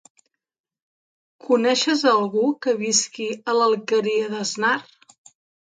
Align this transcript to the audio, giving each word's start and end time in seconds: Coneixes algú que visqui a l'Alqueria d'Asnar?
Coneixes 1.49 2.01
algú 2.13 2.47
que 2.65 2.75
visqui 2.81 3.29
a 3.53 3.57
l'Alqueria 3.61 4.33
d'Asnar? 4.35 4.77